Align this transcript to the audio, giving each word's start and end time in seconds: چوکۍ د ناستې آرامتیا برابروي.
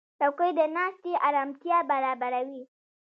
چوکۍ 0.19 0.51
د 0.59 0.59
ناستې 0.75 1.11
آرامتیا 1.27 1.77
برابروي. 1.89 2.61